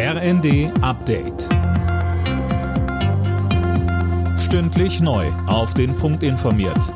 [0.00, 1.48] RND Update.
[4.38, 5.26] Stündlich neu.
[5.48, 6.94] Auf den Punkt informiert.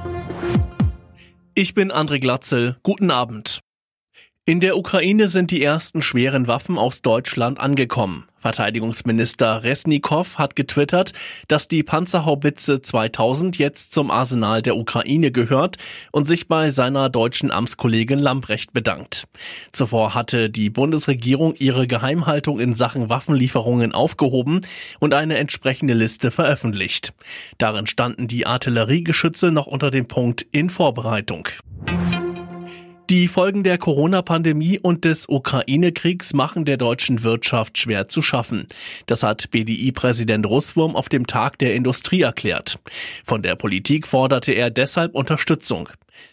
[1.56, 2.76] Ich bin André Glatzel.
[2.84, 3.58] Guten Abend.
[4.44, 8.28] In der Ukraine sind die ersten schweren Waffen aus Deutschland angekommen.
[8.42, 11.12] Verteidigungsminister Resnikow hat getwittert,
[11.46, 15.76] dass die Panzerhaubitze 2000 jetzt zum Arsenal der Ukraine gehört
[16.10, 19.28] und sich bei seiner deutschen Amtskollegin Lambrecht bedankt.
[19.70, 24.60] Zuvor hatte die Bundesregierung ihre Geheimhaltung in Sachen Waffenlieferungen aufgehoben
[24.98, 27.14] und eine entsprechende Liste veröffentlicht.
[27.58, 31.48] Darin standen die Artilleriegeschütze noch unter dem Punkt in Vorbereitung.
[33.10, 38.68] Die Folgen der Corona-Pandemie und des Ukraine-Kriegs machen der deutschen Wirtschaft schwer zu schaffen.
[39.06, 42.78] Das hat BDI-Präsident Russwurm auf dem Tag der Industrie erklärt.
[43.24, 45.88] Von der Politik forderte er deshalb Unterstützung.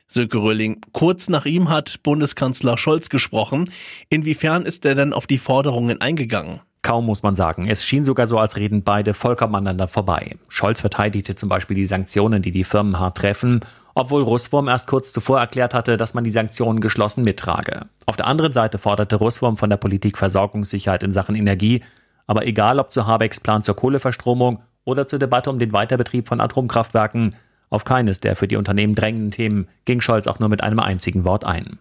[0.08, 3.70] Sönke Röhling, kurz nach ihm hat Bundeskanzler Scholz gesprochen.
[4.10, 6.62] Inwiefern ist er denn auf die Forderungen eingegangen?
[6.82, 7.68] Kaum muss man sagen.
[7.68, 10.38] Es schien sogar so, als reden beide vollkommen aneinander vorbei.
[10.48, 13.62] Scholz verteidigte zum Beispiel die Sanktionen, die die Firmen hart treffen
[14.00, 17.88] obwohl Russwurm erst kurz zuvor erklärt hatte, dass man die Sanktionen geschlossen mittrage.
[18.06, 21.84] Auf der anderen Seite forderte Russwurm von der Politik Versorgungssicherheit in Sachen Energie,
[22.26, 26.40] aber egal ob zu Habecks Plan zur Kohleverstromung oder zur Debatte um den Weiterbetrieb von
[26.40, 27.36] Atomkraftwerken,
[27.70, 31.26] auf keines der für die Unternehmen drängenden Themen ging Scholz auch nur mit einem einzigen
[31.26, 31.80] Wort ein.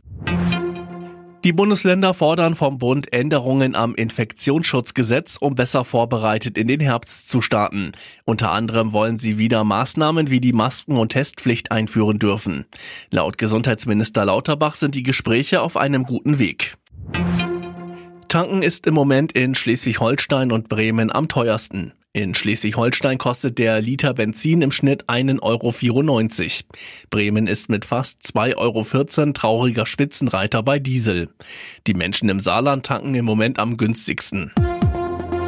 [1.44, 7.40] Die Bundesländer fordern vom Bund Änderungen am Infektionsschutzgesetz, um besser vorbereitet in den Herbst zu
[7.40, 7.92] starten.
[8.24, 12.66] Unter anderem wollen sie wieder Maßnahmen wie die Masken- und Testpflicht einführen dürfen.
[13.10, 16.76] Laut Gesundheitsminister Lauterbach sind die Gespräche auf einem guten Weg.
[18.26, 21.92] Tanken ist im Moment in Schleswig-Holstein und Bremen am teuersten.
[22.14, 25.72] In Schleswig-Holstein kostet der Liter Benzin im Schnitt 1,94 Euro.
[27.10, 31.28] Bremen ist mit fast 2,14 Euro trauriger Spitzenreiter bei Diesel.
[31.86, 34.52] Die Menschen im Saarland tanken im Moment am günstigsten.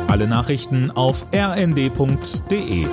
[0.07, 2.87] Alle Nachrichten auf rnd.de